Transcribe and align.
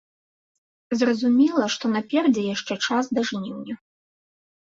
Зразумела, 1.01 1.65
што 1.75 1.85
наперадзе 1.95 2.43
яшчэ 2.55 2.73
час 2.87 3.03
да 3.17 3.21
жніўня. 3.31 3.75